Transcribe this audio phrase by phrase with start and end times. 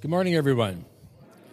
[0.00, 0.86] Good morning, everyone,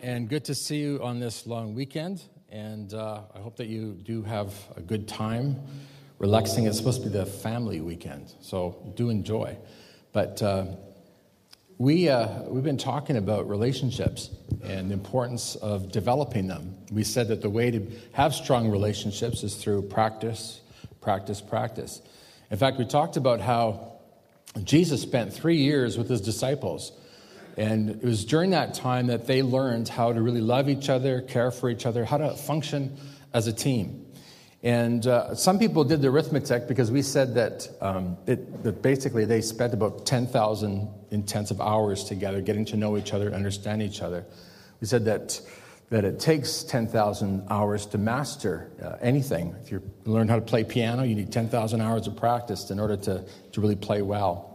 [0.01, 2.23] and good to see you on this long weekend.
[2.49, 5.59] And uh, I hope that you do have a good time
[6.17, 6.65] relaxing.
[6.65, 9.57] It's supposed to be the family weekend, so do enjoy.
[10.13, 10.67] But uh,
[11.77, 14.29] we, uh, we've been talking about relationships
[14.63, 16.73] and the importance of developing them.
[16.89, 20.61] We said that the way to have strong relationships is through practice,
[21.01, 22.01] practice, practice.
[22.49, 23.97] In fact, we talked about how
[24.63, 26.93] Jesus spent three years with his disciples
[27.57, 31.21] and it was during that time that they learned how to really love each other,
[31.21, 32.95] care for each other, how to function
[33.33, 34.05] as a team.
[34.61, 39.25] And uh, some people did the arithmetic because we said that, um, it, that basically
[39.25, 44.25] they spent about 10,000 intensive hours together getting to know each other, understand each other.
[44.79, 45.41] We said that,
[45.89, 49.55] that it takes 10,000 hours to master uh, anything.
[49.63, 52.97] If you learn how to play piano, you need 10,000 hours of practice in order
[52.97, 54.53] to, to really play well.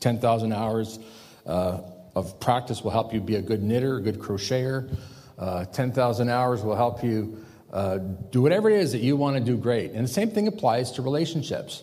[0.00, 0.98] 10,000 hours
[1.46, 1.80] uh,
[2.14, 4.96] of practice will help you be a good knitter, a good crocheter.
[5.38, 7.98] Uh, 10,000 hours will help you uh,
[8.30, 9.92] do whatever it is that you want to do great.
[9.92, 11.82] And the same thing applies to relationships.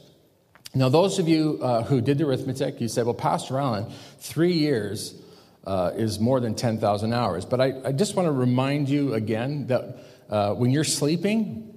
[0.75, 4.53] Now, those of you uh, who did the arithmetic, you said, well, Pastor Allen, three
[4.53, 5.19] years
[5.65, 7.45] uh, is more than 10,000 hours.
[7.45, 9.97] But I, I, just want to remind you again that
[10.29, 11.73] uh, when you're sleeping,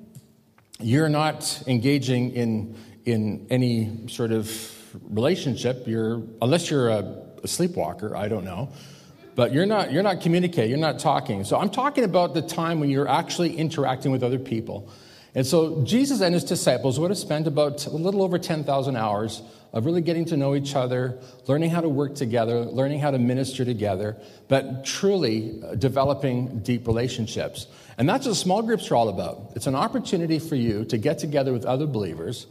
[0.80, 4.50] you're not engaging in, in any sort of
[5.08, 5.86] relationship.
[5.86, 7.02] You're, unless you're a
[7.42, 8.70] a sleepwalker, I don't know.
[9.34, 11.44] But you're not, you're not communicating, you're not talking.
[11.44, 14.90] So I'm talking about the time when you're actually interacting with other people.
[15.34, 19.42] And so Jesus and his disciples would have spent about a little over 10,000 hours
[19.72, 23.18] of really getting to know each other, learning how to work together, learning how to
[23.18, 24.16] minister together,
[24.48, 27.68] but truly uh, developing deep relationships.
[27.96, 29.52] And that's what small groups are all about.
[29.54, 32.46] It's an opportunity for you to get together with other believers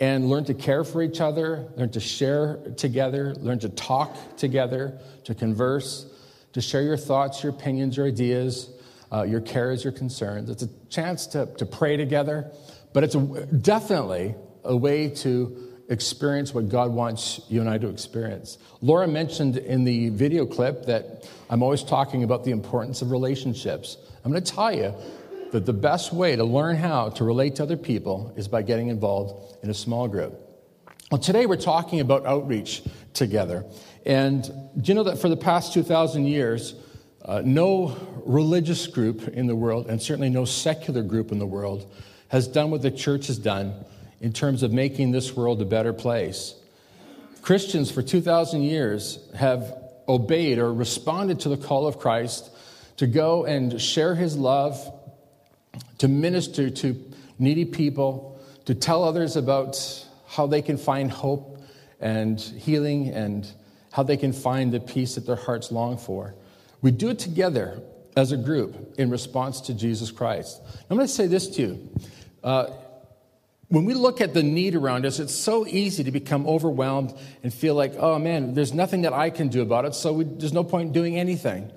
[0.00, 4.98] and learn to care for each other, learn to share together, learn to talk together,
[5.24, 6.06] to converse,
[6.52, 8.70] to share your thoughts, your opinions, your ideas,
[9.12, 10.50] uh, your cares, your concerns.
[10.50, 12.50] It's a chance to, to pray together,
[12.92, 17.88] but it's a, definitely a way to experience what God wants you and I to
[17.88, 18.58] experience.
[18.82, 23.96] Laura mentioned in the video clip that I'm always talking about the importance of relationships.
[24.24, 24.94] I'm going to tell you,
[25.52, 28.88] that the best way to learn how to relate to other people is by getting
[28.88, 30.38] involved in a small group.
[31.10, 32.82] Well, today we're talking about outreach
[33.14, 33.64] together.
[34.04, 36.74] And do you know that for the past 2,000 years,
[37.24, 41.90] uh, no religious group in the world, and certainly no secular group in the world,
[42.28, 43.74] has done what the church has done
[44.20, 46.54] in terms of making this world a better place.
[47.40, 49.74] Christians for 2,000 years have
[50.08, 52.50] obeyed or responded to the call of Christ
[52.98, 54.92] to go and share his love
[55.98, 56.96] to minister to
[57.38, 61.58] needy people, to tell others about how they can find hope
[62.00, 63.50] and healing and
[63.92, 66.34] how they can find the peace that their hearts long for.
[66.82, 67.82] We do it together
[68.16, 70.60] as a group in response to Jesus Christ.
[70.88, 71.90] I'm going to say this to you.
[72.42, 72.66] Uh,
[73.68, 77.52] when we look at the need around us, it's so easy to become overwhelmed and
[77.52, 80.54] feel like, oh man, there's nothing that I can do about it, so we, there's
[80.54, 81.70] no point in doing anything.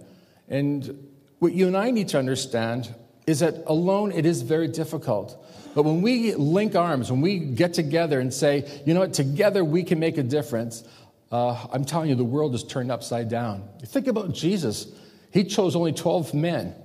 [0.47, 1.09] And
[1.39, 2.93] what you and I need to understand
[3.31, 5.43] is that alone it is very difficult.
[5.73, 9.63] But when we link arms, when we get together and say, you know what, together
[9.63, 10.83] we can make a difference,
[11.31, 13.67] uh, I'm telling you, the world is turned upside down.
[13.85, 14.87] Think about Jesus.
[15.31, 16.75] He chose only 12 men.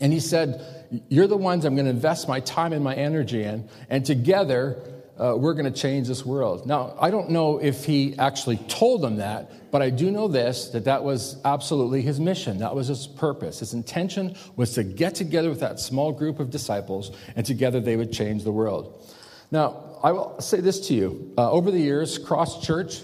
[0.00, 3.44] And he said, You're the ones I'm going to invest my time and my energy
[3.44, 3.68] in.
[3.88, 4.82] And together,
[5.18, 6.66] uh, we're going to change this world.
[6.66, 10.68] Now, I don't know if he actually told them that, but I do know this
[10.70, 12.58] that that was absolutely his mission.
[12.58, 13.60] That was his purpose.
[13.60, 17.96] His intention was to get together with that small group of disciples, and together they
[17.96, 19.06] would change the world.
[19.50, 21.32] Now, I will say this to you.
[21.36, 23.02] Uh, over the years, Cross Church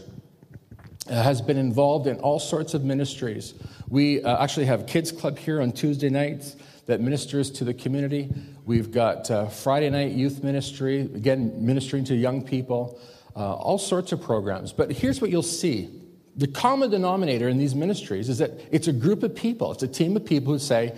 [1.08, 3.54] uh, has been involved in all sorts of ministries.
[3.88, 6.56] We uh, actually have Kids Club here on Tuesday nights
[6.88, 8.30] that ministers to the community.
[8.64, 12.98] We've got uh, Friday night youth ministry, again, ministering to young people,
[13.36, 14.72] uh, all sorts of programs.
[14.72, 15.90] But here's what you'll see
[16.34, 19.88] the common denominator in these ministries is that it's a group of people, it's a
[19.88, 20.96] team of people who say,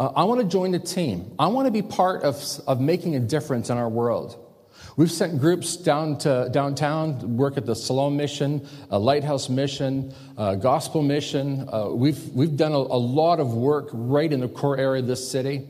[0.00, 1.34] uh, I want to join the team.
[1.38, 4.38] I want to be part of, of making a difference in our world.
[4.96, 10.56] We've sent groups down to downtown, work at the Salome Mission, a Lighthouse Mission, a
[10.56, 11.68] Gospel Mission.
[11.72, 15.08] Uh, we've, we've done a, a, lot of work right in the core area of
[15.08, 15.66] this city.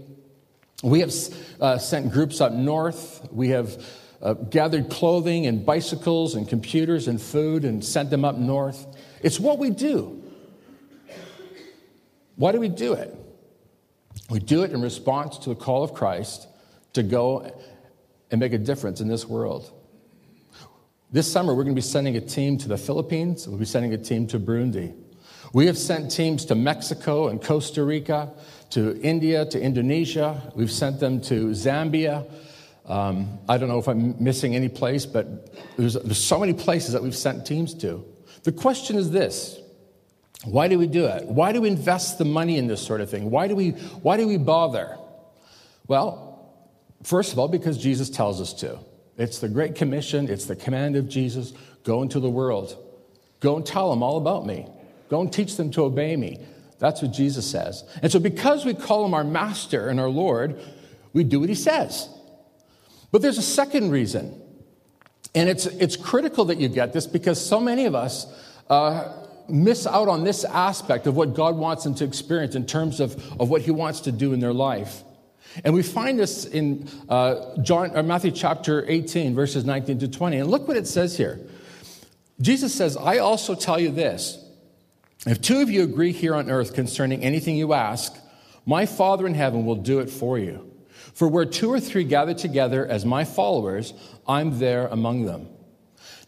[0.83, 1.15] We have
[1.59, 3.27] uh, sent groups up north.
[3.33, 3.83] We have
[4.21, 8.87] uh, gathered clothing and bicycles and computers and food and sent them up north.
[9.23, 10.23] It's what we do.
[12.37, 13.15] Why do we do it?
[14.29, 16.47] We do it in response to the call of Christ
[16.93, 17.51] to go
[18.35, 19.71] and make a difference in this world.
[21.13, 23.95] This summer, we're going to be sending a team to the Philippines, we'll be sending
[23.95, 24.93] a team to Burundi.
[25.53, 28.33] We have sent teams to Mexico and Costa Rica,
[28.71, 30.53] to India, to Indonesia.
[30.57, 32.29] We've sent them to Zambia.
[32.87, 36.93] Um, I don't know if I'm missing any place, but there's, there's so many places
[36.93, 38.05] that we've sent teams to.
[38.43, 39.61] The question is this
[40.43, 41.25] why do we do it?
[41.27, 43.31] Why do we invest the money in this sort of thing?
[43.31, 43.71] Why do we,
[44.03, 44.99] why do we bother?
[45.87, 46.34] Well,
[47.05, 48.79] first of all, because Jesus tells us to.
[49.17, 51.53] It's the Great Commission, it's the command of Jesus
[51.85, 52.77] go into the world,
[53.41, 54.67] go and tell them all about me,
[55.09, 56.41] go and teach them to obey me.
[56.79, 57.85] That's what Jesus says.
[58.03, 60.61] And so, because we call him our master and our Lord,
[61.13, 62.09] we do what he says.
[63.13, 64.41] But there's a second reason.
[65.35, 68.27] And it's, it's critical that you get this because so many of us
[68.69, 69.13] uh,
[69.49, 73.15] miss out on this aspect of what God wants them to experience in terms of,
[73.41, 75.03] of what he wants to do in their life.
[75.63, 80.39] And we find this in uh, John, or Matthew chapter 18, verses 19 to 20.
[80.39, 81.41] And look what it says here.
[82.41, 84.45] Jesus says, I also tell you this
[85.27, 88.15] if two of you agree here on earth concerning anything you ask,
[88.67, 90.71] my Father in heaven will do it for you.
[91.15, 93.95] For where two or three gather together as my followers,
[94.27, 95.49] I'm there among them.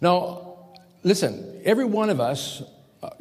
[0.01, 2.63] Now, listen, every one of us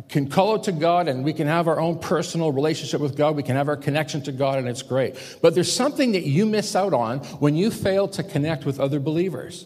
[0.09, 3.35] can call out to God and we can have our own personal relationship with God.
[3.35, 5.15] We can have our connection to God and it's great.
[5.41, 8.99] But there's something that you miss out on when you fail to connect with other
[8.99, 9.65] believers.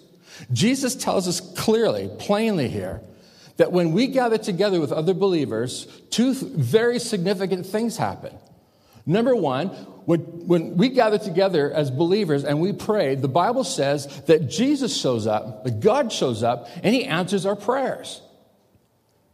[0.54, 3.02] Jesus tells us clearly, plainly here,
[3.58, 8.34] that when we gather together with other believers, two very significant things happen.
[9.06, 9.68] Number one,
[10.06, 14.96] when, when we gather together as believers and we pray, the Bible says that Jesus
[14.96, 18.22] shows up, that God shows up, and he answers our prayers.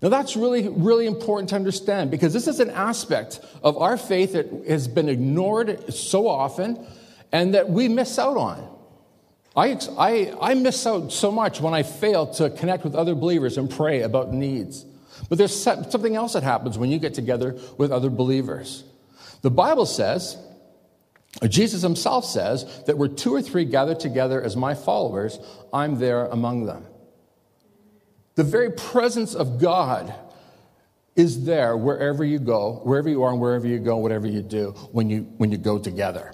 [0.01, 4.33] Now, that's really, really important to understand because this is an aspect of our faith
[4.33, 6.86] that has been ignored so often
[7.31, 8.75] and that we miss out on.
[9.56, 13.57] I, I, I miss out so much when I fail to connect with other believers
[13.57, 14.86] and pray about needs.
[15.30, 18.83] But there's something else that happens when you get together with other believers.
[19.42, 20.38] The Bible says,
[21.47, 25.39] Jesus himself says, that where two or three gather together as my followers,
[25.74, 26.86] I'm there among them.
[28.35, 30.13] The very presence of God
[31.15, 34.71] is there wherever you go, wherever you are and wherever you go, whatever you do,
[34.91, 36.33] when you, when you go together.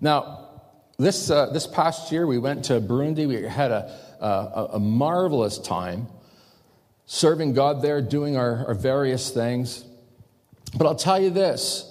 [0.00, 0.50] Now,
[0.98, 3.26] this, uh, this past year, we went to Burundi.
[3.26, 6.08] We had a, a, a marvelous time
[7.06, 9.84] serving God there, doing our, our various things.
[10.76, 11.88] But I'll tell you this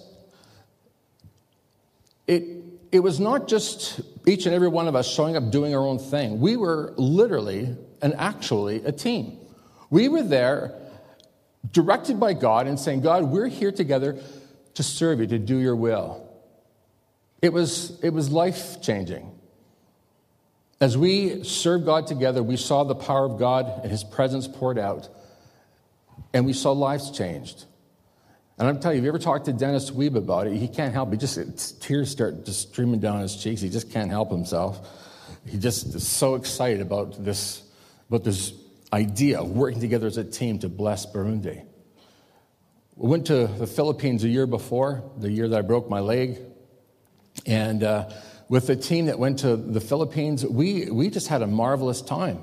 [2.27, 2.43] it,
[2.91, 5.97] it was not just each and every one of us showing up doing our own
[5.97, 6.39] thing.
[6.39, 9.37] We were literally and actually a team.
[9.89, 10.73] We were there
[11.71, 14.17] directed by God and saying, God, we're here together
[14.75, 16.27] to serve you, to do your will.
[17.41, 19.31] It was, it was life changing.
[20.79, 24.79] As we served God together, we saw the power of God and His presence poured
[24.79, 25.09] out,
[26.33, 27.65] and we saw lives changed.
[28.57, 30.93] And I'm telling you, if you ever talked to Dennis Weeb about it, he can't
[30.93, 31.11] help.
[31.11, 33.59] He just tears start just streaming down his cheeks.
[33.59, 34.87] He just can't help himself.
[35.47, 37.63] He just is so excited about this,
[38.11, 38.51] about this
[38.91, 41.63] idea of working together as a team to bless Burundi.
[42.97, 46.37] We went to the Philippines a year before, the year that I broke my leg.
[47.45, 48.09] And uh,
[48.49, 52.41] with the team that went to the Philippines, we, we just had a marvelous time.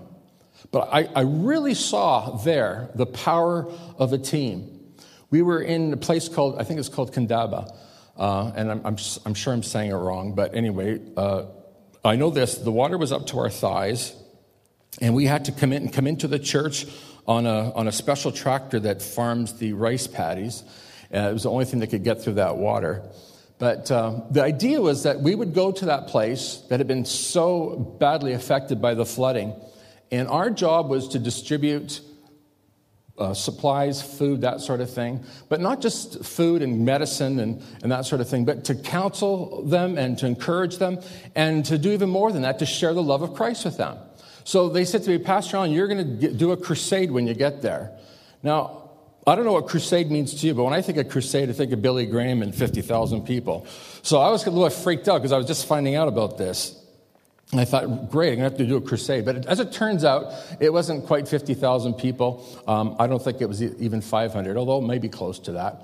[0.71, 4.95] But I, I really saw there the power of a team.
[5.31, 7.77] We were in a place called, I think it's called Candaba.
[8.17, 8.97] Uh, and I'm, I'm,
[9.27, 11.43] I'm, sure I'm saying it wrong, but anyway, uh,
[12.03, 14.15] I know this the water was up to our thighs,
[15.01, 16.87] and we had to come in and come into the church
[17.27, 20.65] on a, on a special tractor that farms the rice paddies.
[21.15, 23.03] Uh, it was the only thing that could get through that water.
[23.59, 27.05] But um, the idea was that we would go to that place that had been
[27.05, 29.53] so badly affected by the flooding,
[30.11, 32.01] and our job was to distribute
[33.19, 37.91] uh, supplies, food, that sort of thing, but not just food and medicine and, and
[37.91, 41.01] that sort of thing, but to counsel them and to encourage them,
[41.35, 43.99] and to do even more than that, to share the love of Christ with them.
[44.49, 47.35] So they said to me, Pastor John, you're going to do a crusade when you
[47.35, 47.93] get there.
[48.43, 48.93] Now,
[49.27, 51.53] I don't know what crusade means to you, but when I think of crusade, I
[51.53, 53.67] think of Billy Graham and 50,000 people.
[54.01, 56.83] So I was a little freaked out because I was just finding out about this.
[57.53, 59.27] And I thought, great, I'm going to have to do a crusade.
[59.27, 62.43] But as it turns out, it wasn't quite 50,000 people.
[62.67, 65.83] Um, I don't think it was even 500, although maybe close to that.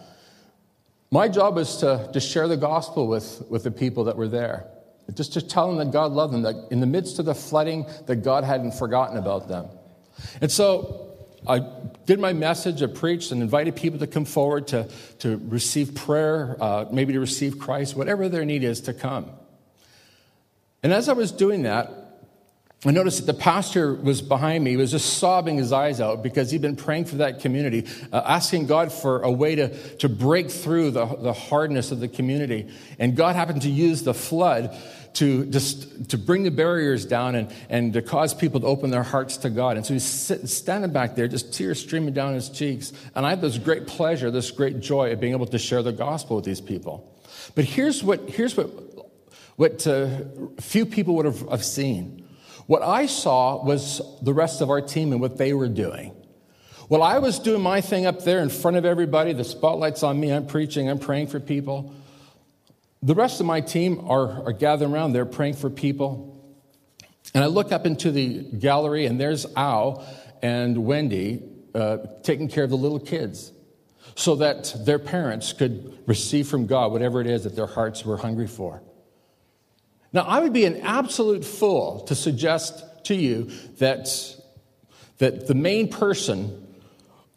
[1.11, 4.71] My job was to, to share the gospel with, with the people that were there.
[5.13, 7.87] Just to tell them that God loved them, that in the midst of the flooding,
[8.07, 9.69] that God hadn't forgotten about them.
[10.41, 11.15] And so
[11.47, 11.61] I
[12.07, 16.57] did my message, I preached, and invited people to come forward to, to receive prayer,
[16.61, 19.31] uh, maybe to receive Christ, whatever their need is to come.
[20.83, 21.91] And as I was doing that,
[22.87, 24.73] I noticed that the pastor was behind me.
[24.73, 28.23] He was just sobbing his eyes out because he'd been praying for that community, uh,
[28.25, 32.69] asking God for a way to, to break through the, the hardness of the community.
[32.99, 34.77] And God happened to use the flood
[35.15, 39.03] to, just, to bring the barriers down and, and to cause people to open their
[39.03, 39.77] hearts to God.
[39.77, 42.93] And so he's sitting, standing back there, just tears streaming down his cheeks.
[43.15, 45.93] And I had this great pleasure, this great joy of being able to share the
[45.93, 47.17] gospel with these people.
[47.55, 48.71] But here's what, here's what,
[49.57, 50.09] what uh,
[50.61, 52.24] few people would have, have seen.
[52.67, 56.15] What I saw was the rest of our team and what they were doing.
[56.89, 60.19] While I was doing my thing up there in front of everybody, the spotlight's on
[60.21, 61.95] me, I'm preaching, I'm praying for people.
[63.03, 66.31] The rest of my team are, are gathering around, they're praying for people.
[67.35, 70.07] And I look up into the gallery, and there's Al
[70.43, 71.43] and Wendy
[71.75, 73.51] uh, taking care of the little kids
[74.15, 78.17] so that their parents could receive from God whatever it is that their hearts were
[78.17, 78.83] hungry for.
[80.15, 84.09] Now, I would be an absolute fool to suggest to you that,
[85.19, 86.67] that the main person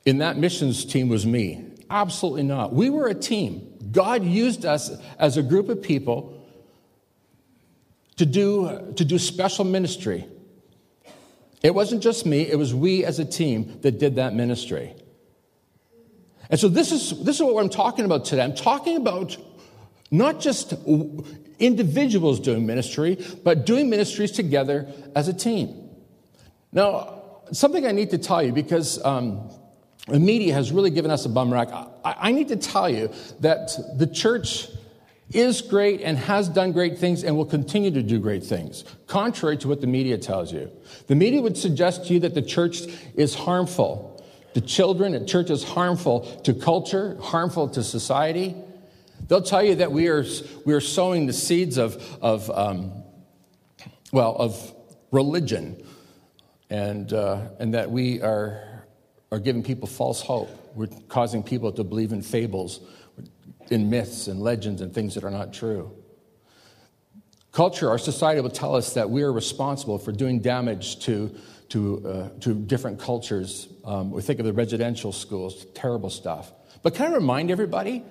[0.06, 1.66] in that missions team was me.
[1.90, 2.74] Absolutely not.
[2.74, 3.74] We were a team.
[3.92, 6.48] God used us as a group of people
[8.18, 10.28] to do, to do special ministry.
[11.64, 14.94] It wasn't just me, it was we as a team that did that ministry.
[16.52, 18.44] And so this is, this is what I'm talking about today.
[18.44, 19.36] I'm talking about
[20.12, 20.74] not just
[21.60, 25.90] individuals doing ministry, but doing ministries together as a team.
[26.72, 27.22] Now,
[27.52, 29.50] something I need to tell you because um,
[30.08, 31.70] the media has really given us a bum rack.
[31.72, 34.68] I, I need to tell you that the church
[35.32, 39.58] is great and has done great things and will continue to do great things, contrary
[39.58, 40.72] to what the media tells you.
[41.08, 42.82] The media would suggest to you that the church
[43.16, 44.24] is harmful
[44.54, 48.56] to children, the church is harmful to culture, harmful to society.
[49.28, 50.26] They'll tell you that we are,
[50.66, 53.04] we are sowing the seeds of, of um,
[54.12, 54.74] well, of
[55.12, 55.84] religion,
[56.70, 58.86] and, uh, and that we are,
[59.32, 60.50] are giving people false hope.
[60.76, 62.80] We're causing people to believe in fables,
[63.70, 65.94] in myths and legends and things that are not true.
[67.52, 71.36] Culture, our society will tell us that we are responsible for doing damage to,
[71.70, 73.68] to, uh, to different cultures.
[73.84, 76.52] Um, we think of the residential schools, terrible stuff.
[76.84, 78.04] But can I remind everybody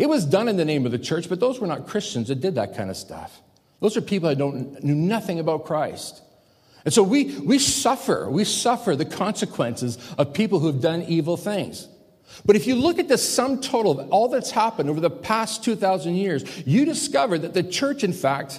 [0.00, 2.40] it was done in the name of the church, but those were not Christians that
[2.40, 3.42] did that kind of stuff.
[3.80, 6.22] Those are people that don't, knew nothing about Christ.
[6.86, 11.36] And so we, we suffer, we suffer the consequences of people who have done evil
[11.36, 11.86] things.
[12.46, 15.64] But if you look at the sum total of all that's happened over the past
[15.64, 18.58] 2,000 years, you discover that the church, in fact,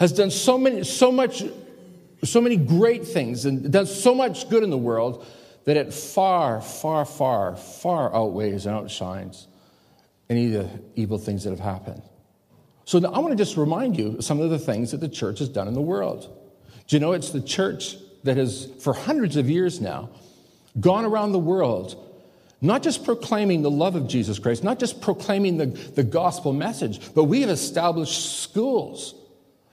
[0.00, 1.44] has done so, many, so much,
[2.24, 5.24] so many great things and done so much good in the world
[5.64, 9.46] that it far, far, far, far outweighs and outshines
[10.30, 12.02] any of the evil things that have happened.
[12.86, 15.08] So now I want to just remind you of some of the things that the
[15.08, 16.22] church has done in the world.
[16.86, 20.10] Do you know it's the church that has, for hundreds of years now,
[20.78, 22.06] gone around the world,
[22.60, 27.12] not just proclaiming the love of Jesus Christ, not just proclaiming the, the gospel message,
[27.14, 29.14] but we have established schools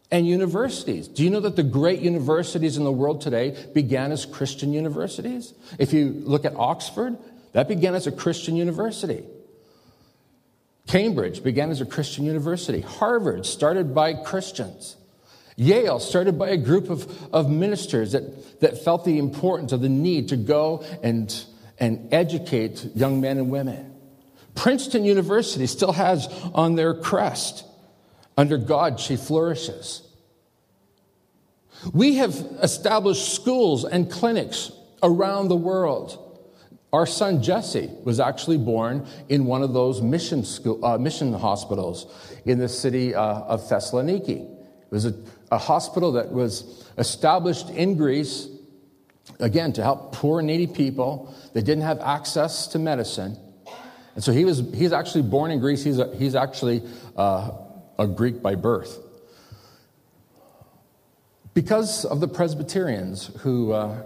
[0.09, 1.07] and universities.
[1.07, 5.53] Do you know that the great universities in the world today began as Christian universities?
[5.77, 7.17] If you look at Oxford,
[7.53, 9.23] that began as a Christian university.
[10.87, 12.81] Cambridge began as a Christian university.
[12.81, 14.95] Harvard started by Christians.
[15.57, 19.89] Yale started by a group of, of ministers that, that felt the importance of the
[19.89, 21.43] need to go and,
[21.79, 23.93] and educate young men and women.
[24.55, 27.65] Princeton University still has on their crest,
[28.37, 30.03] under God she flourishes.
[31.93, 34.71] We have established schools and clinics
[35.03, 36.23] around the world.
[36.97, 42.11] Our son Jesse was actually born in one of those mission, school, uh, mission hospitals
[42.43, 44.41] in the city uh, of Thessaloniki.
[44.41, 45.13] It was a,
[45.51, 48.47] a hospital that was established in Greece,
[49.39, 53.37] again, to help poor, needy people that didn't have access to medicine.
[54.15, 55.83] And so he was, he's actually born in Greece.
[55.83, 56.81] He's, a, he's actually
[57.15, 57.51] uh,
[57.99, 58.97] a Greek by birth.
[61.53, 64.01] Because of the Presbyterians who, uh,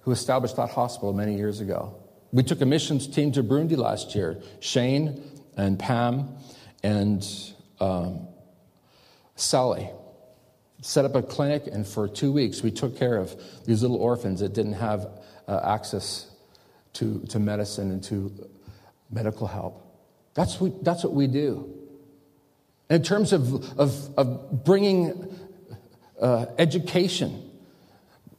[0.00, 1.99] who established that hospital many years ago.
[2.32, 4.40] We took a missions team to Burundi last year.
[4.60, 5.22] Shane
[5.56, 6.28] and Pam
[6.82, 7.26] and
[7.80, 8.28] um,
[9.34, 9.90] Sally
[10.82, 13.34] set up a clinic, and for two weeks we took care of
[13.66, 15.08] these little orphans that didn't have
[15.46, 16.30] uh, access
[16.94, 18.48] to, to medicine and to
[19.10, 19.86] medical help.
[20.34, 21.74] That's what, that's what we do.
[22.88, 25.36] In terms of, of, of bringing
[26.20, 27.50] uh, education,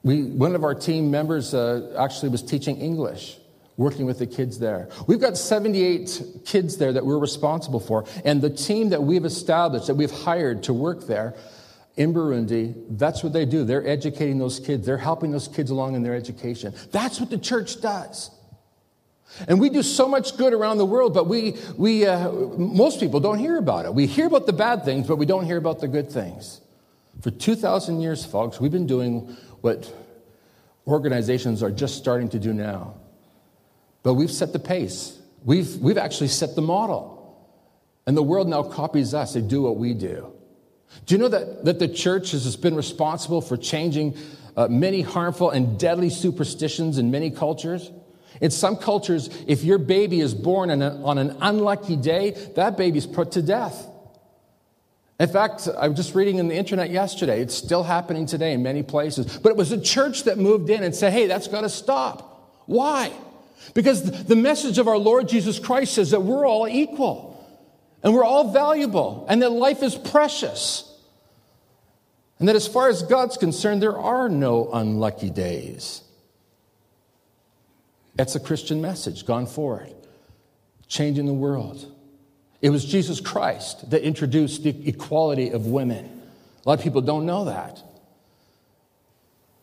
[0.03, 3.37] we, one of our team members uh, actually was teaching English
[3.81, 4.87] working with the kids there.
[5.07, 9.87] We've got 78 kids there that we're responsible for, and the team that we've established,
[9.87, 11.33] that we've hired to work there,
[11.97, 13.65] in Burundi, that's what they do.
[13.65, 16.73] They're educating those kids, they're helping those kids along in their education.
[16.91, 18.31] That's what the church does.
[19.47, 23.19] And we do so much good around the world, but we, we uh, most people
[23.19, 23.93] don't hear about it.
[23.93, 26.61] We hear about the bad things, but we don't hear about the good things.
[27.21, 29.93] For 2,000 years, folks, we've been doing what
[30.87, 32.95] organizations are just starting to do now.
[34.03, 37.19] But we've set the pace, we've, we've actually set the model.
[38.07, 40.33] And the world now copies us, they do what we do.
[41.05, 44.17] Do you know that, that the church has been responsible for changing
[44.57, 47.91] uh, many harmful and deadly superstitions in many cultures?
[48.41, 52.75] In some cultures, if your baby is born on, a, on an unlucky day, that
[52.75, 53.87] baby's put to death.
[55.19, 57.41] In fact, I was just reading in the internet yesterday.
[57.41, 59.37] It's still happening today in many places.
[59.37, 62.63] But it was a church that moved in and said, hey, that's got to stop.
[62.65, 63.11] Why?
[63.73, 67.45] Because the message of our Lord Jesus Christ says that we're all equal
[68.03, 70.87] and we're all valuable and that life is precious.
[72.39, 76.01] And that as far as God's concerned, there are no unlucky days.
[78.15, 79.93] That's a Christian message gone forward,
[80.87, 81.85] changing the world.
[82.61, 86.21] It was Jesus Christ that introduced the equality of women.
[86.65, 87.77] A lot of people don't know that.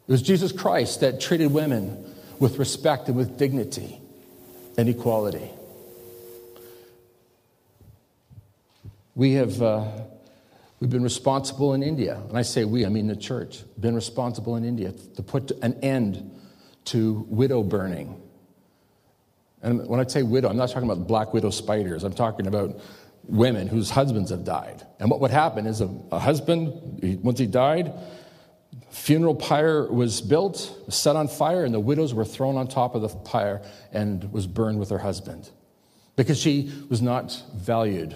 [0.09, 2.08] It was Jesus Christ that treated women
[2.41, 4.01] with respect and with dignity
[4.77, 5.51] and equality.
[9.15, 9.85] We have uh,
[10.79, 14.57] we've been responsible in India, and I say we, I mean the church, been responsible
[14.57, 16.31] in India to put an end
[16.87, 18.21] to widow burning.
[19.61, 22.05] And when I say widow, I'm not talking about black widow spiders.
[22.05, 22.81] I'm talking about
[23.25, 24.87] women whose husbands have died.
[25.01, 27.93] And what would happen is a, a husband, once he died,
[28.91, 33.03] funeral pyre was built, set on fire, and the widows were thrown on top of
[33.03, 35.51] the pyre and was burned with her husband
[36.17, 38.15] because she was not valued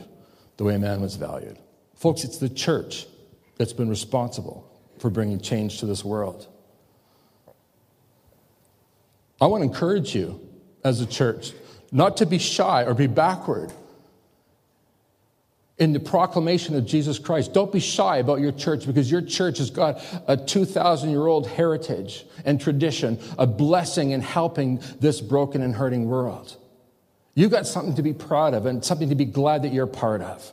[0.56, 1.58] the way a man was valued.
[1.94, 3.06] Folks, it's the church
[3.58, 6.46] that's been responsible for bringing change to this world.
[9.40, 10.40] I want to encourage you
[10.84, 11.52] as a church,
[11.90, 13.72] not to be shy or be backward
[15.78, 17.52] in the proclamation of Jesus Christ.
[17.52, 21.48] Don't be shy about your church because your church has got a 2,000 year old
[21.48, 26.56] heritage and tradition, a blessing in helping this broken and hurting world.
[27.34, 30.20] You've got something to be proud of and something to be glad that you're part
[30.20, 30.52] of.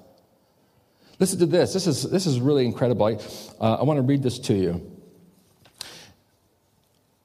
[1.19, 1.73] Listen to this.
[1.73, 3.05] This is, this is really incredible.
[3.05, 3.13] I,
[3.59, 4.95] uh, I want to read this to you.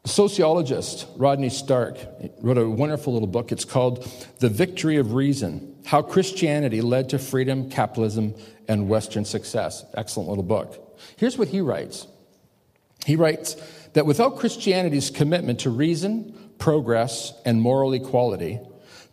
[0.04, 1.96] Sociologist Rodney Stark
[2.42, 3.52] wrote a wonderful little book.
[3.52, 4.04] It's called
[4.40, 8.34] The Victory of Reason How Christianity Led to Freedom, Capitalism,
[8.68, 9.84] and Western Success.
[9.94, 10.98] Excellent little book.
[11.16, 12.06] Here's what he writes
[13.06, 13.56] He writes
[13.92, 18.60] that without Christianity's commitment to reason, progress, and moral equality,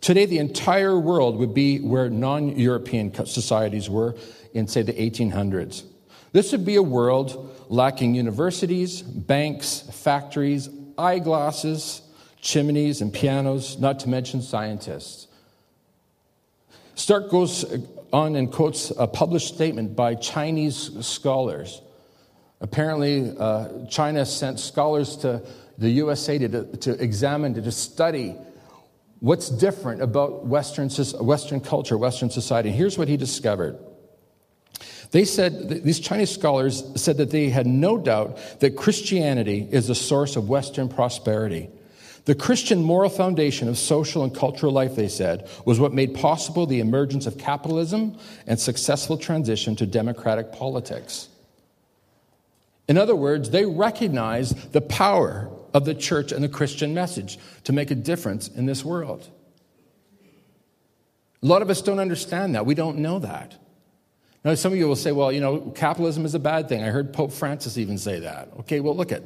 [0.00, 4.16] today the entire world would be where non European societies were
[4.54, 5.84] in, say, the 1800s.
[6.32, 12.02] This would be a world lacking universities, banks, factories, eyeglasses,
[12.40, 15.28] chimneys, and pianos, not to mention scientists.
[16.94, 17.64] Stark goes
[18.12, 21.80] on and quotes a published statement by Chinese scholars.
[22.60, 25.42] Apparently, uh, China sent scholars to
[25.78, 28.36] the USA to, to examine, to study
[29.20, 30.88] what's different about Western,
[31.24, 32.70] Western culture, Western society.
[32.70, 33.78] Here's what he discovered.
[35.10, 39.94] They said, these Chinese scholars said that they had no doubt that Christianity is the
[39.94, 41.68] source of Western prosperity.
[42.24, 46.66] The Christian moral foundation of social and cultural life, they said, was what made possible
[46.66, 51.28] the emergence of capitalism and successful transition to democratic politics.
[52.86, 57.72] In other words, they recognize the power of the church and the Christian message to
[57.72, 59.28] make a difference in this world.
[61.42, 62.66] A lot of us don't understand that.
[62.66, 63.56] We don't know that.
[64.44, 66.82] Now, some of you will say, well, you know, capitalism is a bad thing.
[66.84, 68.48] I heard Pope Francis even say that.
[68.60, 69.22] Okay, well, look at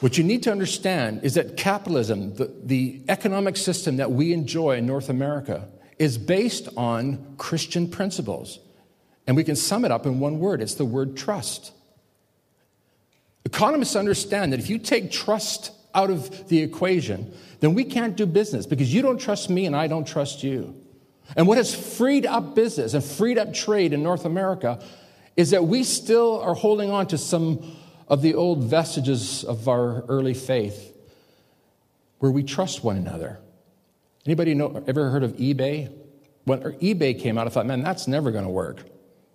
[0.00, 4.76] what you need to understand is that capitalism, the, the economic system that we enjoy
[4.76, 8.58] in North America, is based on Christian principles.
[9.26, 11.72] And we can sum it up in one word it's the word trust.
[13.44, 18.24] Economists understand that if you take trust out of the equation, then we can't do
[18.24, 20.74] business because you don't trust me and I don't trust you.
[21.36, 24.82] And what has freed up business and freed up trade in North America
[25.36, 27.76] is that we still are holding on to some
[28.10, 30.94] of the old vestiges of our early faith
[32.18, 33.38] where we trust one another.
[34.26, 35.90] Anybody know, ever heard of eBay?
[36.44, 38.82] When eBay came out, I thought, man, that's never going to work.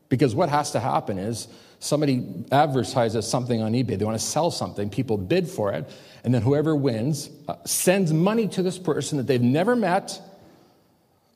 [0.09, 1.47] Because what has to happen is
[1.79, 3.97] somebody advertises something on eBay.
[3.97, 5.89] They want to sell something, people bid for it,
[6.23, 10.21] and then whoever wins uh, sends money to this person that they've never met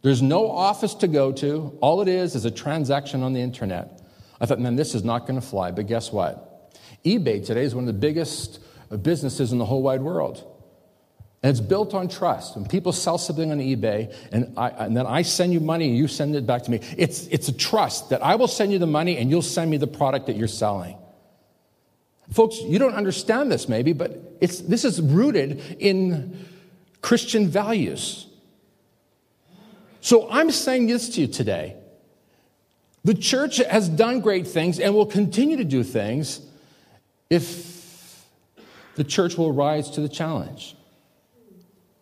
[0.01, 1.77] there's no office to go to.
[1.81, 4.01] All it is is a transaction on the internet.
[4.39, 5.71] I thought, man, this is not going to fly.
[5.71, 6.48] But guess what?
[7.05, 8.59] eBay today is one of the biggest
[9.01, 10.45] businesses in the whole wide world.
[11.41, 12.57] And it's built on trust.
[12.57, 15.97] When people sell something on eBay and, I, and then I send you money and
[15.97, 18.79] you send it back to me, it's, it's a trust that I will send you
[18.79, 20.97] the money and you'll send me the product that you're selling.
[22.31, 26.45] Folks, you don't understand this maybe, but it's, this is rooted in
[27.01, 28.27] Christian values.
[30.01, 31.75] So I'm saying this to you today.
[33.05, 36.41] The church has done great things and will continue to do things
[37.29, 38.25] if
[38.95, 40.75] the church will rise to the challenge.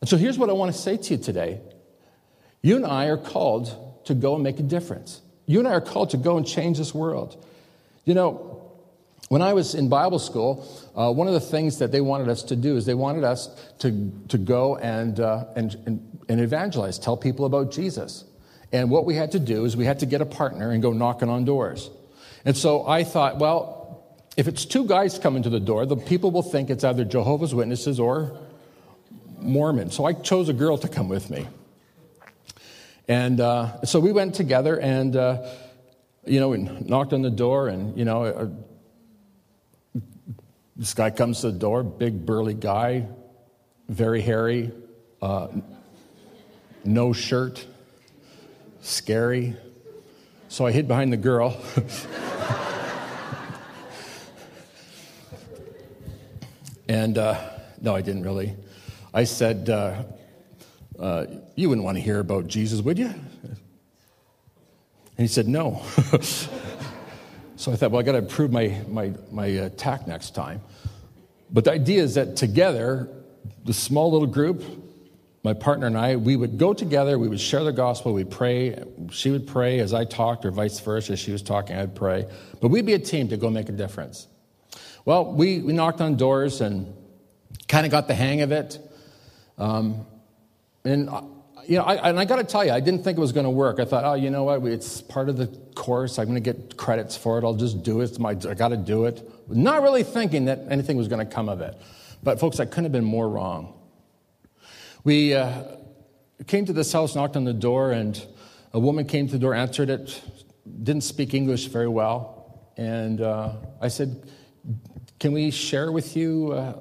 [0.01, 1.61] And so here's what I want to say to you today.
[2.61, 5.21] You and I are called to go and make a difference.
[5.45, 7.43] You and I are called to go and change this world.
[8.05, 8.57] You know,
[9.29, 12.43] when I was in Bible school, uh, one of the things that they wanted us
[12.43, 13.47] to do is they wanted us
[13.79, 18.23] to, to go and, uh, and, and, and evangelize, tell people about Jesus.
[18.71, 20.93] And what we had to do is we had to get a partner and go
[20.93, 21.89] knocking on doors.
[22.45, 23.76] And so I thought, well,
[24.37, 27.55] if it's two guys coming to the door, the people will think it's either Jehovah's
[27.55, 28.37] Witnesses or
[29.39, 29.89] Mormon.
[29.89, 31.47] So I chose a girl to come with me.
[33.07, 35.49] And uh, so we went together and, uh,
[36.25, 40.01] you know, we knocked on the door and, you know, uh,
[40.75, 43.07] this guy comes to the door, big burly guy,
[43.89, 44.71] very hairy,
[45.19, 45.47] uh,
[46.85, 47.65] no shirt,
[48.81, 49.55] scary.
[50.49, 51.59] So I hid behind the girl.
[56.87, 57.39] and uh,
[57.81, 58.55] no, I didn't really.
[59.13, 60.03] I said, uh,
[60.99, 63.07] uh, You wouldn't want to hear about Jesus, would you?
[63.07, 63.57] And
[65.17, 65.81] he said, No.
[66.21, 70.61] so I thought, Well, I got to improve my, my, my attack next time.
[71.51, 73.09] But the idea is that together,
[73.65, 74.63] the small little group,
[75.43, 78.83] my partner and I, we would go together, we would share the gospel, we'd pray.
[79.11, 81.13] She would pray as I talked, or vice versa.
[81.13, 82.25] As she was talking, I'd pray.
[82.59, 84.27] But we'd be a team to go make a difference.
[85.07, 86.93] Well, we, we knocked on doors and
[87.69, 88.77] kind of got the hang of it.
[89.57, 90.05] Um,
[90.83, 91.21] and, uh,
[91.65, 93.45] you know, I, and I got to tell you, I didn't think it was going
[93.45, 93.79] to work.
[93.79, 94.65] I thought, oh, you know what?
[94.65, 96.19] It's part of the course.
[96.19, 97.45] I'm going to get credits for it.
[97.45, 98.19] I'll just do it.
[98.19, 99.25] My, I got to do it.
[99.47, 101.73] Not really thinking that anything was going to come of it.
[102.21, 103.79] But, folks, I couldn't have been more wrong.
[105.05, 105.67] We uh,
[106.47, 108.21] came to this house, knocked on the door, and
[108.73, 110.21] a woman came to the door, answered it,
[110.83, 112.73] didn't speak English very well.
[112.75, 114.21] And uh, I said,
[115.19, 116.75] Can we share with you uh,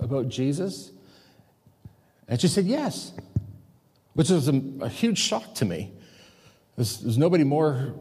[0.00, 0.92] about Jesus?
[2.28, 3.12] And she said, Yes,
[4.14, 5.92] which was a, a huge shock to me.
[6.76, 7.94] There's, there's nobody more,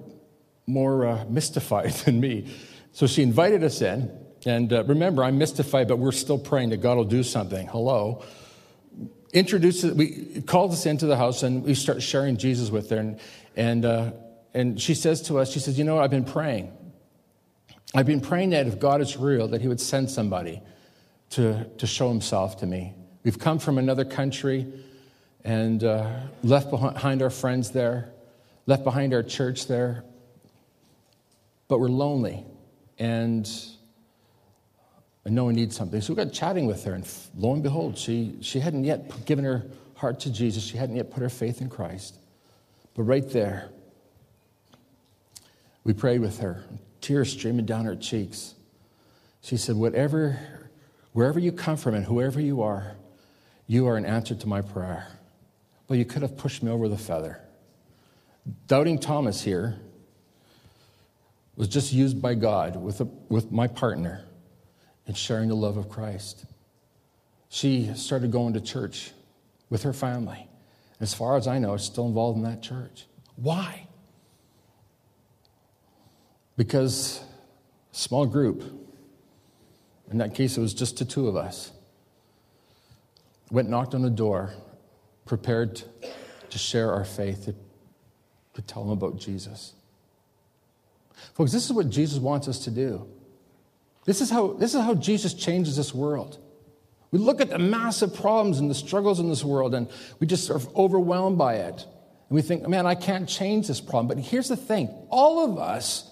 [0.68, 2.54] more uh, mystified than me.
[2.94, 4.12] So she invited us in.
[4.46, 7.68] And uh, remember, I'm mystified, but we're still praying that God will do something.
[7.68, 8.24] Hello.
[9.34, 12.98] Introduced, we called us into the house and we start sharing Jesus with her.
[12.98, 13.20] And,
[13.56, 14.12] and, uh,
[14.54, 16.72] and she says to us, she says, You know, I've been praying.
[17.94, 20.62] I've been praying that if God is real, that He would send somebody
[21.32, 22.94] to, to show Himself to me.
[23.24, 24.68] We've come from another country
[25.44, 26.10] and uh,
[26.44, 28.12] left behind our friends there,
[28.66, 30.04] left behind our church there,
[31.68, 32.46] but we're lonely
[33.00, 33.50] and
[35.26, 36.02] I know I need something.
[36.02, 39.46] So we got chatting with her, and lo and behold, she, she hadn't yet given
[39.46, 40.64] her heart to Jesus.
[40.64, 42.18] She hadn't yet put her faith in Christ.
[42.96, 43.70] But right there,
[45.84, 46.64] we prayed with her,
[47.02, 48.56] tears streaming down her cheeks.
[49.42, 50.40] She said, Whatever,
[51.14, 52.96] wherever you come from and whoever you are,
[53.68, 55.08] you are an answer to my prayer.
[55.88, 57.42] Well, you could have pushed me over the feather.
[58.68, 59.80] Doubting Thomas here
[61.56, 64.26] was just used by God with, a, with my partner
[65.08, 66.46] in sharing the love of Christ.
[67.50, 69.12] She started going to church
[69.70, 70.48] with her family.
[71.00, 73.06] As far as I know, is still involved in that church.
[73.36, 73.88] Why?
[76.60, 77.22] Because
[77.94, 78.66] small group,
[80.12, 81.72] in that case, it was just the two of us,
[83.50, 84.52] went knocked on the door,
[85.26, 85.82] prepared
[86.50, 87.56] to share our faith, to,
[88.56, 89.72] to tell them about Jesus.
[91.34, 93.08] Folks, this is what Jesus wants us to do.
[94.04, 96.40] This is how, this is how Jesus changes this world.
[97.12, 100.50] We look at the massive problems and the struggles in this world, and we just
[100.50, 101.86] are overwhelmed by it.
[101.86, 104.10] And we think, man, I can't change this problem.
[104.10, 106.09] But here's the thing all of us,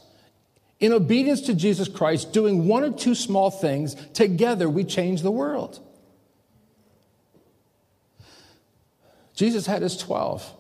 [0.80, 5.32] in obedience to Jesus Christ, doing one or two small things, together we change the
[5.32, 5.80] world.
[9.34, 10.54] Jesus had his 12,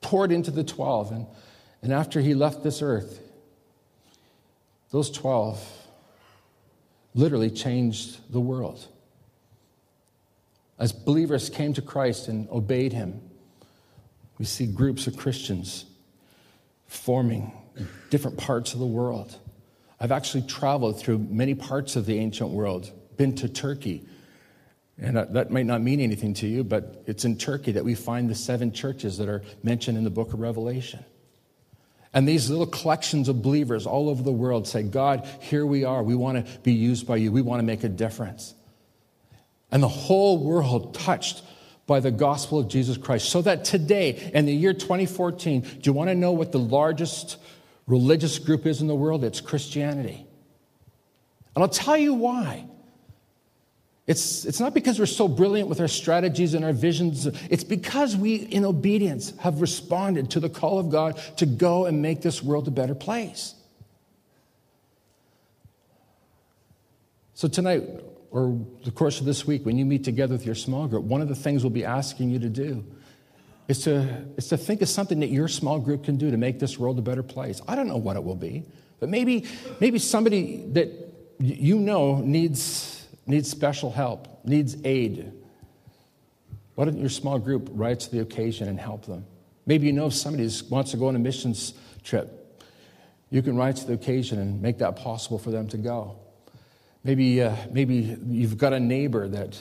[0.00, 1.12] poured into the 12.
[1.12, 1.26] And,
[1.82, 3.20] and after he left this earth,
[4.90, 5.62] those 12
[7.14, 8.86] literally changed the world.
[10.78, 13.20] As believers came to Christ and obeyed him,
[14.38, 15.84] we see groups of Christians
[16.86, 17.52] forming
[18.10, 19.36] different parts of the world.
[20.00, 24.06] I've actually traveled through many parts of the ancient world, been to Turkey.
[24.98, 28.28] And that might not mean anything to you, but it's in Turkey that we find
[28.28, 31.04] the seven churches that are mentioned in the book of Revelation.
[32.14, 36.02] And these little collections of believers all over the world say, God, here we are.
[36.02, 37.32] We want to be used by you.
[37.32, 38.54] We want to make a difference.
[39.70, 41.42] And the whole world touched
[41.86, 43.30] by the gospel of Jesus Christ.
[43.30, 47.38] So that today, in the year 2014, do you want to know what the largest
[47.92, 49.22] religious group is in the world?
[49.22, 50.26] It's Christianity.
[51.54, 52.66] And I'll tell you why.
[54.06, 57.26] It's, it's not because we're so brilliant with our strategies and our visions.
[57.26, 62.00] It's because we, in obedience, have responded to the call of God to go and
[62.00, 63.54] make this world a better place.
[67.34, 67.82] So, tonight,
[68.30, 71.20] or the course of this week, when you meet together with your small group, one
[71.20, 72.84] of the things we'll be asking you to do
[73.68, 76.58] is to, is to think of something that your small group can do to make
[76.58, 77.60] this world a better place.
[77.68, 78.64] I don't know what it will be,
[79.00, 79.46] but maybe,
[79.80, 80.88] maybe somebody that
[81.38, 85.32] you know needs, needs special help, needs aid.
[86.74, 89.26] Why don't your small group rise to the occasion and help them?
[89.66, 92.38] Maybe you know somebody wants to go on a missions trip.
[93.30, 96.16] You can rise to the occasion and make that possible for them to go.
[97.04, 99.58] Maybe, uh, maybe you've got a neighbor that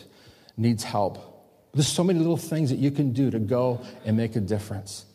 [0.57, 1.30] needs help.
[1.73, 5.05] There's so many little things that you can do to go and make a difference.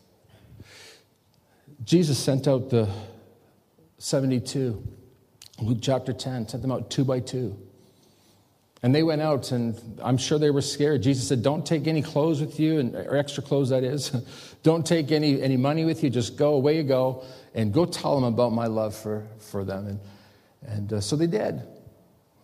[1.83, 2.89] Jesus sent out the
[3.99, 4.83] 72,
[5.61, 7.57] Luke chapter 10, sent them out two by two.
[8.83, 11.01] And they went out, and I'm sure they were scared.
[11.01, 14.09] Jesus said, Don't take any clothes with you, and, or extra clothes, that is.
[14.63, 16.09] Don't take any, any money with you.
[16.09, 17.23] Just go, away you go,
[17.55, 19.87] and go tell them about my love for, for them.
[19.87, 19.99] And,
[20.67, 21.61] and uh, so they did.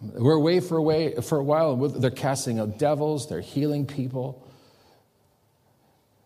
[0.03, 1.75] We're away for a, for a while.
[1.75, 4.39] They're casting out devils, they're healing people.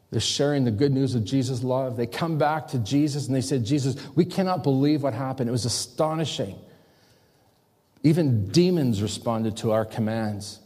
[0.10, 1.98] They're sharing the good news of Jesus' love.
[1.98, 5.50] They come back to Jesus and they said, Jesus, we cannot believe what happened.
[5.50, 6.56] It was astonishing.
[8.04, 10.60] Even demons responded to our commands.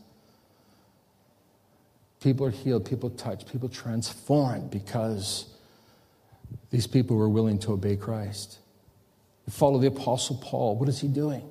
[2.20, 5.48] People are healed, people touched, people transformed because
[6.70, 8.60] these people were willing to obey Christ.
[9.50, 10.78] follow the Apostle Paul.
[10.78, 11.44] What is he doing?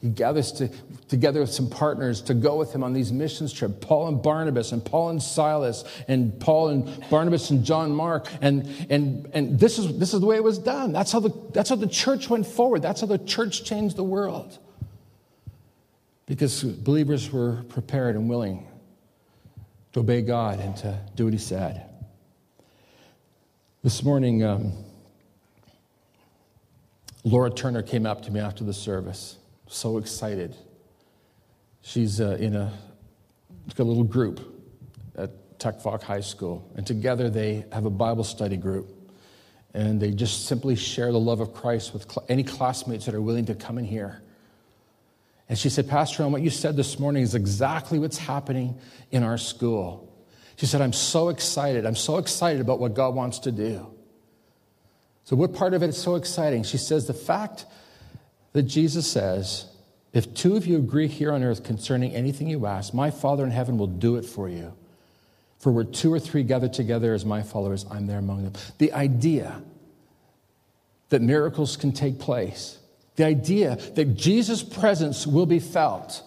[0.00, 0.70] He gathers to,
[1.08, 4.70] together with some partners to go with him on these missions trips Paul and Barnabas,
[4.70, 8.28] and Paul and Silas, and Paul and Barnabas and John Mark.
[8.40, 10.92] And, and, and this, is, this is the way it was done.
[10.92, 12.80] That's how, the, that's how the church went forward.
[12.80, 14.58] That's how the church changed the world.
[16.26, 18.68] Because believers were prepared and willing
[19.94, 21.86] to obey God and to do what he said.
[23.82, 24.72] This morning, um,
[27.24, 30.56] Laura Turner came up to me after the service so excited.
[31.82, 32.72] She's uh, in a,
[33.78, 34.40] a little group
[35.16, 38.94] at Tech High School, and together they have a Bible study group.
[39.74, 43.20] And they just simply share the love of Christ with cl- any classmates that are
[43.20, 44.22] willing to come in here.
[45.48, 48.78] And she said, Pastor, what you said this morning is exactly what's happening
[49.10, 50.12] in our school.
[50.56, 51.86] She said, I'm so excited.
[51.86, 53.86] I'm so excited about what God wants to do.
[55.24, 56.62] So, what part of it is so exciting?
[56.64, 57.66] She says, the fact
[58.52, 59.66] that Jesus says,
[60.12, 63.50] If two of you agree here on earth concerning anything you ask, my Father in
[63.50, 64.74] heaven will do it for you.
[65.58, 68.52] For where two or three gather together as my followers, I'm there among them.
[68.78, 69.62] The idea
[71.08, 72.78] that miracles can take place,
[73.16, 76.22] the idea that Jesus' presence will be felt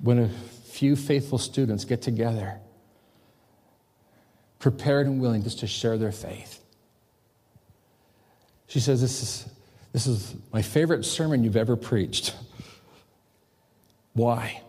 [0.00, 2.58] when a few faithful students get together,
[4.58, 6.60] prepared and willing just to share their faith.
[8.66, 9.55] She says this is
[9.96, 12.36] this is my favorite sermon you've ever preached.
[14.12, 14.60] Why?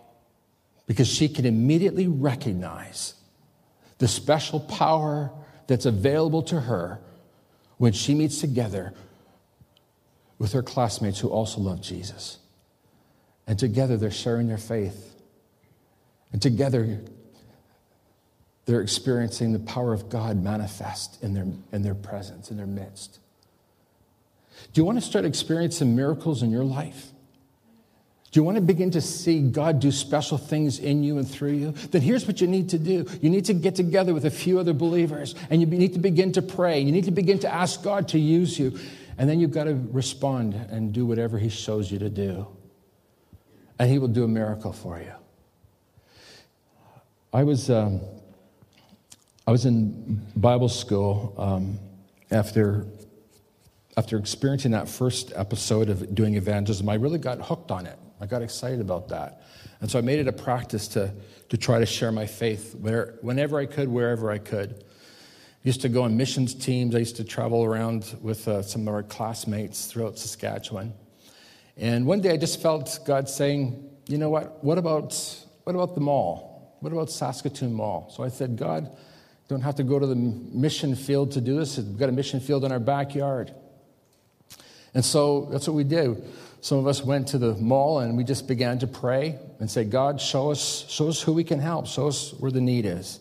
[0.86, 3.13] Because she can immediately recognize
[3.98, 5.30] the special power
[5.68, 7.02] that's available to her
[7.76, 8.94] when she meets together
[10.38, 12.38] with her classmates who also love Jesus.
[13.48, 15.13] And together they're sharing their faith.
[16.32, 17.02] And together
[18.66, 23.20] they're experiencing the power of God manifest in their, in their presence, in their midst.
[24.74, 27.12] Do you want to start experiencing miracles in your life?
[28.32, 31.54] Do you want to begin to see God do special things in you and through
[31.54, 31.72] you?
[31.72, 33.06] Then here's what you need to do.
[33.22, 36.34] You need to get together with a few other believers and you need to begin
[36.34, 36.80] to pray.
[36.82, 38.78] You need to begin to ask God to use you.
[39.17, 42.48] And then you've got to respond and do whatever He shows you to do.
[43.80, 45.13] And He will do a miracle for you.
[47.32, 48.02] I was, um,
[49.46, 51.80] I was in Bible school um,
[52.30, 52.86] after
[53.98, 57.98] after experiencing that first episode of doing evangelism, I really got hooked on it.
[58.22, 59.42] I got excited about that.
[59.82, 61.12] And so I made it a practice to,
[61.50, 64.84] to try to share my faith where, whenever I could, wherever I could.
[65.64, 66.94] used to go on missions teams.
[66.94, 70.94] I used to travel around with uh, some of our classmates throughout Saskatchewan.
[71.76, 74.64] And one day I just felt God saying, you know what?
[74.64, 75.14] What about,
[75.64, 76.78] what about the mall?
[76.82, 78.14] What about Saskatoon Mall?
[78.16, 78.96] So I said, God,
[79.48, 81.78] don't have to go to the mission field to do this.
[81.78, 83.54] We've got a mission field in our backyard.
[84.93, 86.23] And so that's what we did.
[86.62, 89.84] Some of us went to the mall and we just began to pray and say,
[89.84, 93.19] God, show us, show us who we can help, show us where the need is.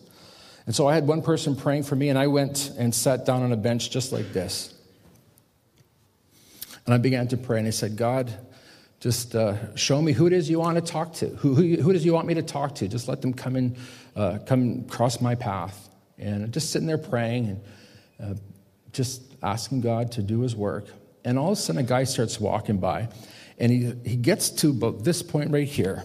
[0.65, 3.41] And so I had one person praying for me, and I went and sat down
[3.41, 4.73] on a bench just like this.
[6.85, 8.33] And I began to pray, and I said, God,
[8.99, 11.27] just uh, show me who it is you want to talk to.
[11.27, 12.87] Who, who, who does you want me to talk to?
[12.89, 13.77] Just let them come and
[14.13, 15.87] uh, come cross my path.
[16.17, 17.61] And just sitting there praying
[18.19, 18.39] and uh,
[18.91, 20.87] just asking God to do his work.
[21.23, 23.09] And all of a sudden, a guy starts walking by,
[23.57, 26.03] and he, he gets to about this point right here.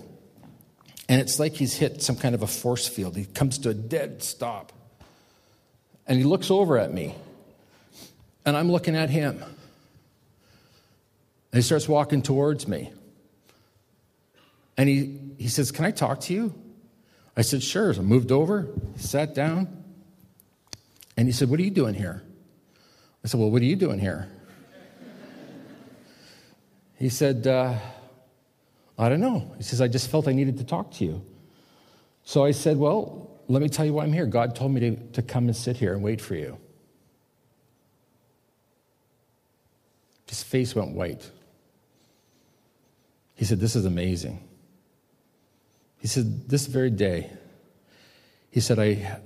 [1.08, 3.16] And it's like he's hit some kind of a force field.
[3.16, 4.72] He comes to a dead stop.
[6.06, 7.14] And he looks over at me.
[8.44, 9.42] And I'm looking at him.
[11.52, 12.92] And he starts walking towards me.
[14.76, 16.54] And he, he says, Can I talk to you?
[17.36, 17.92] I said, Sure.
[17.92, 19.84] So I moved over, sat down.
[21.16, 22.22] And he said, What are you doing here?
[23.24, 24.28] I said, Well, what are you doing here?
[27.02, 27.74] He said, uh,
[28.96, 29.50] I don't know.
[29.56, 31.20] He says, I just felt I needed to talk to you.
[32.22, 34.24] So I said, Well, let me tell you why I'm here.
[34.24, 36.58] God told me to, to come and sit here and wait for you.
[40.28, 41.28] His face went white.
[43.34, 44.38] He said, This is amazing.
[45.98, 47.32] He said, This very day,
[48.52, 49.18] he said, I,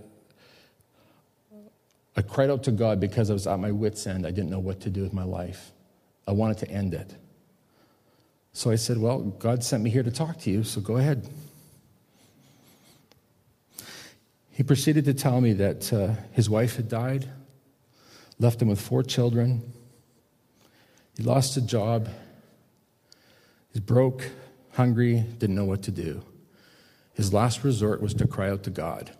[2.16, 4.26] I cried out to God because I was at my wits' end.
[4.26, 5.72] I didn't know what to do with my life.
[6.26, 7.14] I wanted to end it.
[8.56, 11.28] So I said, Well, God sent me here to talk to you, so go ahead.
[14.50, 17.28] He proceeded to tell me that uh, his wife had died,
[18.38, 19.74] left him with four children.
[21.18, 22.08] He lost a job.
[23.74, 24.30] He's broke,
[24.72, 26.22] hungry, didn't know what to do.
[27.12, 29.10] His last resort was to cry out to God.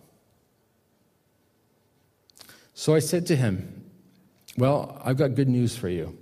[2.73, 3.85] So I said to him,
[4.57, 6.17] Well, I've got good news for you.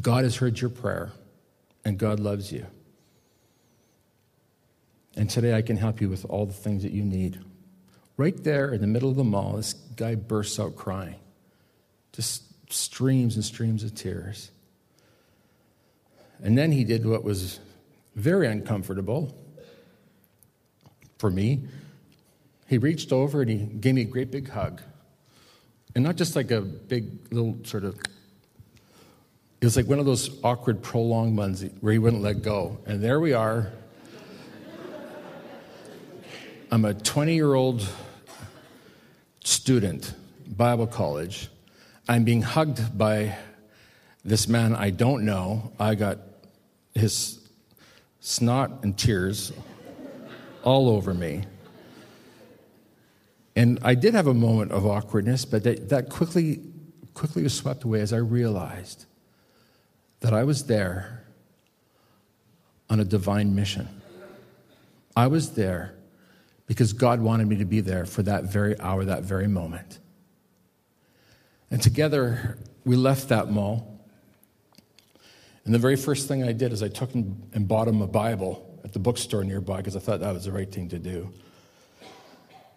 [0.00, 1.12] God has heard your prayer
[1.84, 2.66] and God loves you.
[5.16, 7.40] And today I can help you with all the things that you need.
[8.16, 11.16] Right there in the middle of the mall, this guy bursts out crying,
[12.12, 14.50] just streams and streams of tears.
[16.42, 17.60] And then he did what was
[18.14, 19.34] very uncomfortable
[21.18, 21.64] for me.
[22.66, 24.80] He reached over and he gave me a great big hug.
[25.94, 27.98] And not just like a big little sort of
[29.60, 32.78] it was like one of those awkward, prolonged ones where he wouldn't let go.
[32.86, 33.70] And there we are.
[36.70, 37.86] I'm a 20 year old
[39.44, 40.14] student,
[40.46, 41.50] Bible college.
[42.08, 43.36] I'm being hugged by
[44.24, 45.72] this man I don't know.
[45.78, 46.18] I got
[46.94, 47.46] his
[48.20, 49.52] snot and tears
[50.62, 51.44] all over me.
[53.54, 56.60] And I did have a moment of awkwardness, but that, that quickly,
[57.12, 59.04] quickly was swept away as I realized
[60.20, 61.24] that I was there
[62.88, 63.88] on a divine mission.
[65.16, 65.94] I was there
[66.66, 69.98] because God wanted me to be there for that very hour, that very moment.
[71.70, 74.00] And together, we left that mall.
[75.64, 78.80] And the very first thing I did is I took and bought him a Bible
[78.84, 81.32] at the bookstore nearby because I thought that was the right thing to do.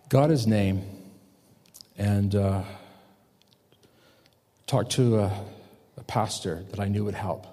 [0.10, 0.84] Got his name
[1.97, 2.63] and uh,
[4.67, 5.32] talked to a
[6.04, 7.48] a pastor that I knew would help.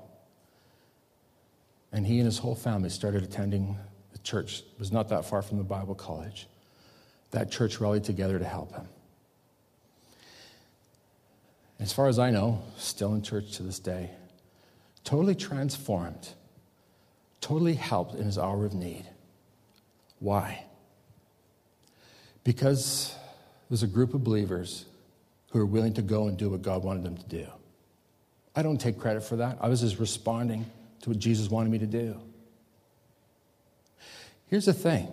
[1.93, 3.79] And he and his whole family started attending
[4.13, 4.61] the church.
[4.61, 6.49] It was not that far from the Bible college.
[7.31, 8.89] That church rallied together to help him.
[11.79, 14.11] As far as I know, still in church to this day.
[15.05, 16.31] Totally transformed,
[17.41, 19.07] totally helped in his hour of need.
[20.19, 20.65] Why?
[22.43, 23.15] Because
[23.69, 24.87] there's a group of believers
[25.51, 27.47] who are willing to go and do what God wanted them to do.
[28.55, 29.59] I don't take credit for that.
[29.61, 30.67] I was just responding
[31.03, 32.21] to what Jesus wanted me to do.
[34.47, 35.09] Here's the thing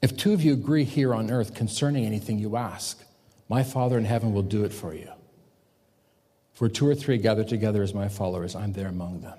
[0.00, 3.02] if two of you agree here on earth concerning anything you ask,
[3.48, 5.10] my Father in heaven will do it for you.
[6.54, 9.38] For two or three gather together as my followers, I'm there among them.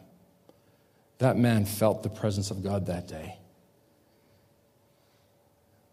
[1.17, 3.37] That man felt the presence of God that day.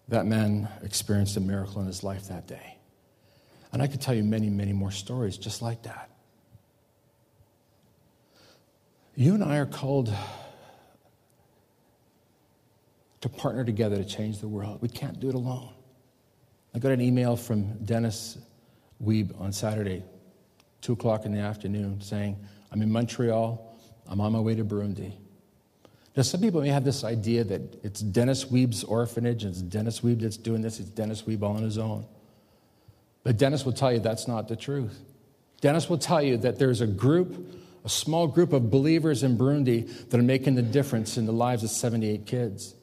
[0.08, 2.76] That man experienced a miracle in his life that day.
[3.72, 6.10] And I could tell you many, many more stories just like that.
[9.18, 10.12] You and I are called
[13.22, 14.82] to partner together to change the world.
[14.82, 15.70] We can't do it alone.
[16.74, 18.36] I got an email from Dennis
[19.02, 20.02] Weeb on Saturday,
[20.82, 22.36] 2 o'clock in the afternoon, saying,
[22.70, 25.14] I'm in Montreal, I'm on my way to Burundi.
[26.14, 30.00] Now, some people may have this idea that it's Dennis Weeb's orphanage, and it's Dennis
[30.00, 32.06] Weeb that's doing this, it's Dennis Weeb all on his own.
[33.22, 35.00] But Dennis will tell you that's not the truth.
[35.62, 40.10] Dennis will tell you that there's a group, a small group of believers in Burundi
[40.10, 42.74] that are making the difference in the lives of 78 kids.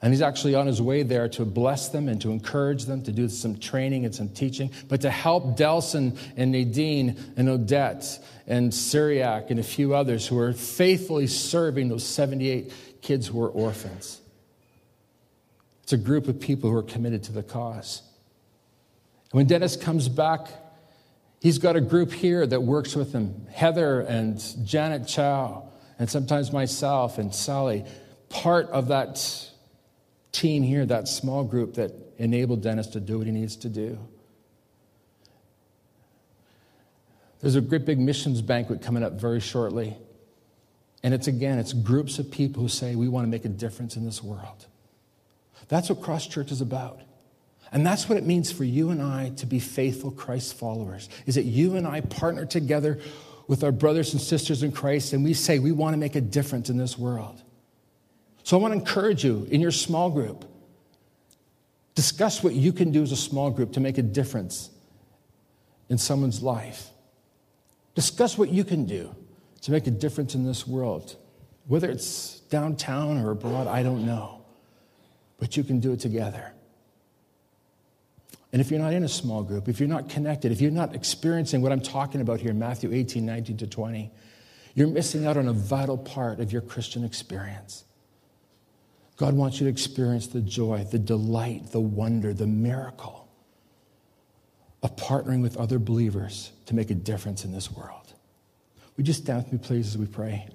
[0.00, 3.10] And he's actually on his way there to bless them and to encourage them, to
[3.10, 8.72] do some training and some teaching, but to help Delson and Nadine and Odette and
[8.72, 12.72] Syriac and a few others who are faithfully serving those 78
[13.02, 14.20] kids who are orphans.
[15.82, 18.02] It's a group of people who are committed to the cause.
[19.32, 20.46] And when Dennis comes back,
[21.40, 25.68] he's got a group here that works with him Heather and Janet Chow,
[25.98, 27.84] and sometimes myself and Sally,
[28.28, 29.50] part of that
[30.32, 33.98] team here, that small group that enabled Dennis to do what he needs to do.
[37.40, 39.96] There's a great big missions banquet coming up very shortly.
[41.02, 43.96] And it's again, it's groups of people who say, we want to make a difference
[43.96, 44.66] in this world.
[45.68, 47.00] That's what Cross Church is about.
[47.72, 51.08] And that's what it means for you and I to be faithful Christ followers.
[51.26, 52.98] Is that you and I partner together
[53.46, 56.20] with our brothers and sisters in Christ and we say we want to make a
[56.20, 57.42] difference in this world.
[58.42, 60.44] So I want to encourage you in your small group.
[61.94, 64.70] Discuss what you can do as a small group to make a difference
[65.88, 66.90] in someone's life.
[67.94, 69.14] Discuss what you can do
[69.62, 71.16] to make a difference in this world.
[71.66, 74.44] Whether it's downtown or abroad, I don't know.
[75.38, 76.52] But you can do it together.
[78.52, 80.94] And if you're not in a small group, if you're not connected, if you're not
[80.94, 84.10] experiencing what I'm talking about here in Matthew 18, 19 to 20,
[84.74, 87.84] you're missing out on a vital part of your Christian experience.
[89.16, 93.28] God wants you to experience the joy, the delight, the wonder, the miracle
[94.82, 98.12] of partnering with other believers to make a difference in this world.
[98.96, 100.48] Would you stand with me, please, as we pray?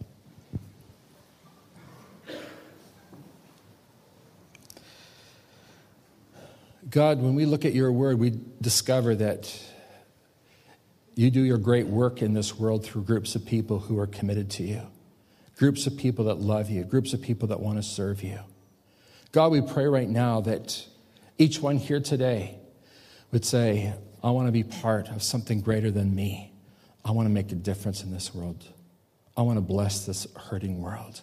[6.89, 9.59] God, when we look at your word, we discover that
[11.15, 14.49] you do your great work in this world through groups of people who are committed
[14.51, 14.81] to you,
[15.57, 18.39] groups of people that love you, groups of people that want to serve you.
[19.31, 20.85] God, we pray right now that
[21.37, 22.57] each one here today
[23.31, 26.51] would say, I want to be part of something greater than me.
[27.05, 28.63] I want to make a difference in this world.
[29.35, 31.21] I want to bless this hurting world.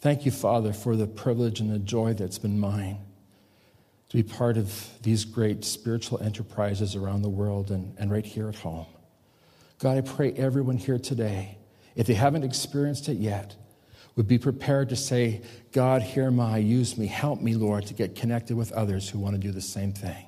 [0.00, 2.98] Thank you, Father, for the privilege and the joy that's been mine
[4.14, 8.48] to be part of these great spiritual enterprises around the world and, and right here
[8.48, 8.86] at home.
[9.80, 11.58] God, I pray everyone here today,
[11.96, 13.56] if they haven't experienced it yet,
[14.14, 15.42] would be prepared to say,
[15.72, 19.34] God, am I, use me, help me, Lord, to get connected with others who want
[19.34, 20.26] to do the same thing.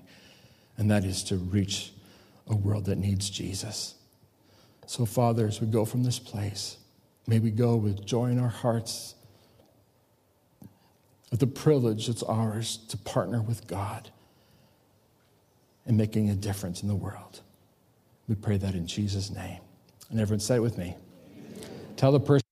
[0.76, 1.92] And that is to reach
[2.48, 3.94] a world that needs Jesus.
[4.86, 6.78] So, Father, as we go from this place,
[7.28, 9.14] may we go with joy in our hearts
[11.30, 14.10] the privilege that's ours to partner with God
[15.86, 17.40] in making a difference in the world.
[18.28, 19.60] We pray that in Jesus' name.
[20.10, 20.96] And everyone say it with me.
[21.96, 22.45] Tell the person.